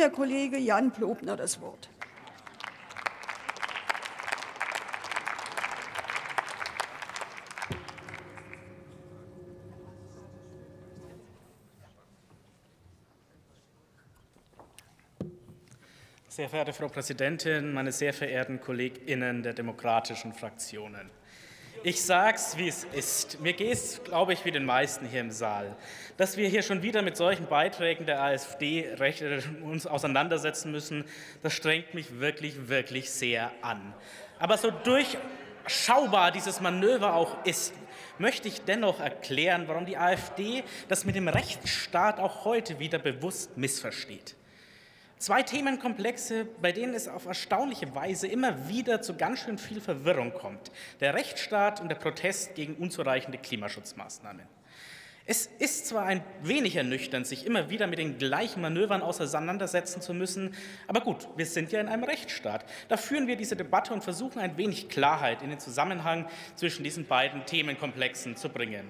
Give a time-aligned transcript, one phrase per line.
[0.00, 1.90] der Kollege Jan Plobner das Wort.
[16.28, 21.10] Sehr verehrte Frau Präsidentin, meine sehr verehrten KollegInnen der demokratischen Fraktionen.
[21.82, 23.40] Ich sag's, wie es ist.
[23.40, 25.74] Mir geht es, glaube ich, wie den meisten hier im Saal.
[26.18, 28.86] Dass wir hier schon wieder mit solchen Beiträgen der AfD
[29.62, 31.06] uns auseinandersetzen müssen,
[31.42, 33.94] das strengt mich wirklich, wirklich sehr an.
[34.38, 37.72] Aber so durchschaubar dieses Manöver auch ist,
[38.18, 43.56] möchte ich dennoch erklären, warum die AfD das mit dem Rechtsstaat auch heute wieder bewusst
[43.56, 44.36] missversteht.
[45.20, 50.32] Zwei Themenkomplexe, bei denen es auf erstaunliche Weise immer wieder zu ganz schön viel Verwirrung
[50.32, 50.72] kommt.
[51.00, 54.46] Der Rechtsstaat und der Protest gegen unzureichende Klimaschutzmaßnahmen.
[55.26, 60.14] Es ist zwar ein wenig ernüchternd, sich immer wieder mit den gleichen Manövern auseinandersetzen zu
[60.14, 60.54] müssen,
[60.86, 62.64] aber gut, wir sind ja in einem Rechtsstaat.
[62.88, 67.04] Da führen wir diese Debatte und versuchen ein wenig Klarheit in den Zusammenhang zwischen diesen
[67.04, 68.88] beiden Themenkomplexen zu bringen.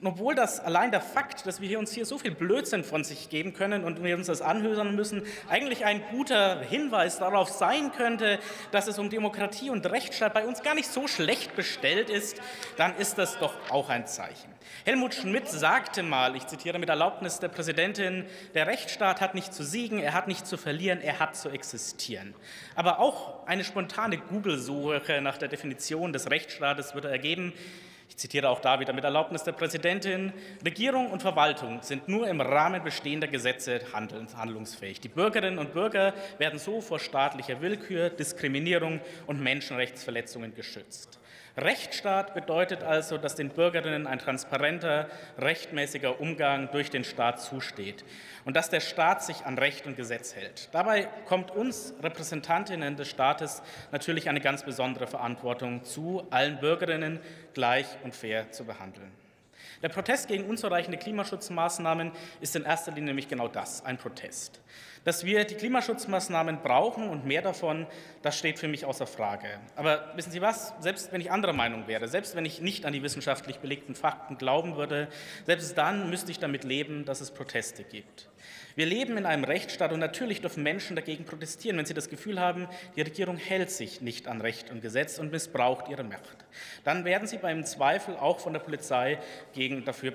[0.00, 3.30] Und obwohl das allein der Fakt, dass wir uns hier so viel Blödsinn von sich
[3.30, 8.38] geben können und wir uns das anhören müssen, eigentlich ein guter Hinweis darauf sein könnte,
[8.70, 12.40] dass es um Demokratie und Rechtsstaat bei uns gar nicht so schlecht bestellt ist,
[12.76, 14.54] dann ist das doch auch ein Zeichen.
[14.84, 19.64] Helmut Schmidt sagte mal, ich zitiere mit Erlaubnis der Präsidentin, der Rechtsstaat hat nicht zu
[19.64, 22.36] siegen, er hat nicht zu verlieren, er hat zu existieren.
[22.76, 27.52] Aber auch eine spontane Google-Suche nach der Definition des Rechtsstaates würde ergeben,
[28.08, 30.32] ich zitiere auch da wieder mit Erlaubnis der Präsidentin.
[30.64, 35.00] Regierung und Verwaltung sind nur im Rahmen bestehender Gesetze handlungsfähig.
[35.00, 41.18] Die Bürgerinnen und Bürger werden so vor staatlicher Willkür, Diskriminierung und Menschenrechtsverletzungen geschützt.
[41.58, 48.04] Rechtsstaat bedeutet also, dass den Bürgerinnen ein transparenter, rechtmäßiger Umgang durch den Staat zusteht
[48.44, 50.68] und dass der Staat sich an Recht und Gesetz hält.
[50.72, 57.18] Dabei kommt uns Repräsentantinnen des Staates natürlich eine ganz besondere Verantwortung zu, allen Bürgerinnen
[57.54, 59.10] gleich und fair zu behandeln.
[59.82, 64.60] Der Protest gegen unzureichende Klimaschutzmaßnahmen ist in erster Linie nämlich genau das, ein Protest.
[65.08, 67.86] Dass wir die Klimaschutzmaßnahmen brauchen und mehr davon,
[68.20, 69.46] das steht für mich außer Frage.
[69.74, 70.74] Aber wissen Sie was?
[70.80, 74.36] Selbst wenn ich anderer Meinung wäre, selbst wenn ich nicht an die wissenschaftlich belegten Fakten
[74.36, 75.08] glauben würde,
[75.46, 78.28] selbst dann müsste ich damit leben, dass es Proteste gibt.
[78.74, 82.38] Wir leben in einem Rechtsstaat und natürlich dürfen Menschen dagegen protestieren, wenn sie das Gefühl
[82.38, 86.44] haben, die Regierung hält sich nicht an Recht und Gesetz und missbraucht ihre Macht.
[86.84, 89.18] Dann werden sie beim Zweifel auch von der Polizei
[89.54, 90.12] gegen dafür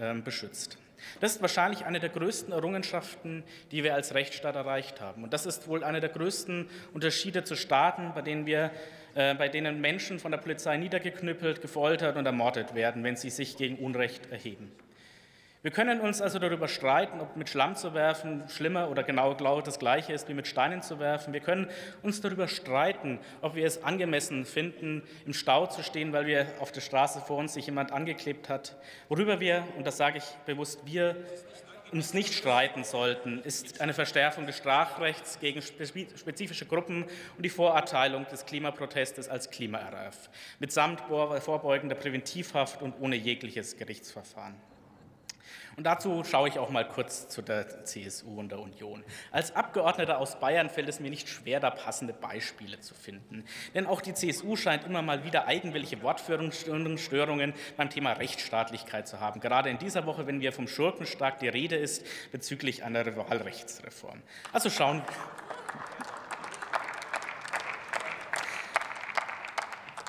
[0.00, 0.78] ähm, beschützt.
[1.20, 5.24] Das ist wahrscheinlich eine der größten Errungenschaften, die wir als Rechtsstaat erreicht haben.
[5.24, 8.70] Und das ist wohl einer der größten Unterschiede zu Staaten, bei denen, wir,
[9.14, 13.56] äh, bei denen Menschen von der Polizei niedergeknüppelt, gefoltert und ermordet werden, wenn sie sich
[13.56, 14.70] gegen Unrecht erheben.
[15.62, 19.78] Wir können uns also darüber streiten, ob mit Schlamm zu werfen schlimmer oder genau das
[19.78, 21.34] Gleiche ist wie mit Steinen zu werfen.
[21.34, 21.68] Wir können
[22.02, 26.72] uns darüber streiten, ob wir es angemessen finden, im Stau zu stehen, weil wir auf
[26.72, 28.74] der Straße vor uns sich jemand angeklebt hat.
[29.10, 31.14] Worüber wir, und das sage ich bewusst, wir
[31.92, 37.04] uns nicht streiten sollten, ist eine Verstärkung des Strafrechts gegen spezifische Gruppen
[37.36, 44.54] und die Vorurteilung des Klimaprotestes als Klima-RF mitsamt vorbeugender Präventivhaft und ohne jegliches Gerichtsverfahren.
[45.80, 49.02] Und dazu schaue ich auch mal kurz zu der CSU und der Union.
[49.30, 53.46] Als Abgeordneter aus Bayern fällt es mir nicht schwer, da passende Beispiele zu finden.
[53.72, 59.40] Denn auch die CSU scheint immer mal wieder eigenwillige Wortführungsstörungen beim Thema Rechtsstaatlichkeit zu haben.
[59.40, 64.20] Gerade in dieser Woche, wenn wir vom Schurkenstaat die Rede ist bezüglich einer Wahlrechtsreform.
[64.52, 65.00] Also schauen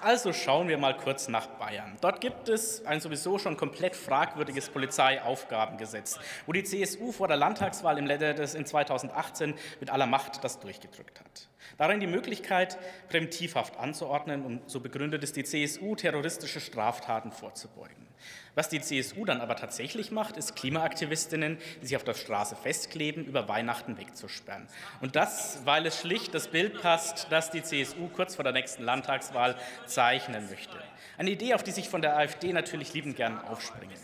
[0.03, 1.95] Also schauen wir mal kurz nach Bayern.
[2.01, 6.17] Dort gibt es ein sowieso schon komplett fragwürdiges Polizeiaufgabengesetz,
[6.47, 8.07] wo die CSU vor der Landtagswahl im
[8.55, 11.47] in 2018 mit aller Macht das durchgedrückt hat.
[11.77, 12.79] Darin die Möglichkeit,
[13.09, 18.10] Präventivhaft anzuordnen und so begründet es die CSU, terroristische Straftaten vorzubeugen.
[18.53, 23.25] Was die CSU dann aber tatsächlich macht, ist Klimaaktivistinnen, die sich auf der Straße festkleben,
[23.25, 24.67] über Weihnachten wegzusperren.
[24.99, 28.83] Und das, weil es schlicht das Bild passt, das die CSU kurz vor der nächsten
[28.83, 30.77] Landtagswahl zeichnen möchte.
[31.17, 33.95] Eine Idee, auf die sich von der AfD natürlich liebend gern aufspringen.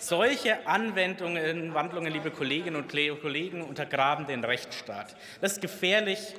[0.00, 5.14] Solche Anwendungen, Wandlungen, liebe Kolleginnen und Kollegen, untergraben den Rechtsstaat.
[5.40, 6.34] Das ist gefährlich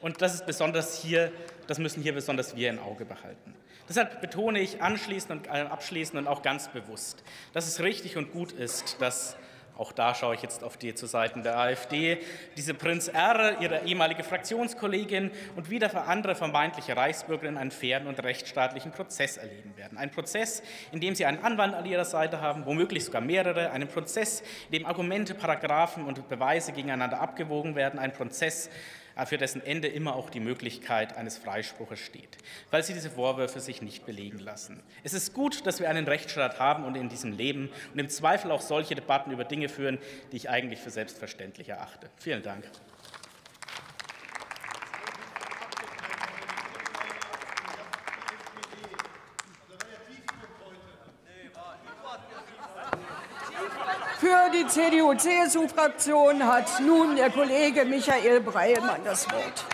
[0.00, 1.32] und das ist besonders hier,
[1.70, 3.54] das müssen hier besonders wir im Auge behalten.
[3.88, 7.22] Deshalb betone ich anschließend und äh, abschließend und auch ganz bewusst,
[7.52, 9.36] dass es richtig und gut ist, dass
[9.80, 12.18] Auch da schaue ich jetzt auf die zu Seiten der AfD.
[12.54, 18.22] Diese Prinz R., ihre ehemalige Fraktionskollegin und wieder für andere vermeintliche Reichsbürgerinnen einen fairen und
[18.22, 19.96] rechtsstaatlichen Prozess erleben werden.
[19.96, 20.62] Ein Prozess,
[20.92, 23.70] in dem sie einen Anwalt an ihrer Seite haben, womöglich sogar mehrere.
[23.70, 27.98] Einen Prozess, in dem Argumente, Paragraphen und Beweise gegeneinander abgewogen werden.
[27.98, 28.68] Ein Prozess,
[29.26, 32.38] für dessen Ende immer auch die Möglichkeit eines Freispruches steht,
[32.70, 34.82] weil sie diese Vorwürfe sich nicht belegen lassen.
[35.04, 38.50] Es ist gut, dass wir einen Rechtsstaat haben und in diesem leben und im Zweifel
[38.50, 39.98] auch solche Debatten über Dinge führen,
[40.32, 42.10] die ich eigentlich für selbstverständlich erachte.
[42.18, 42.64] Vielen Dank.
[54.50, 59.64] Für die CDU-CSU-Fraktion hat nun der Kollege Michael Breilmann das Wort.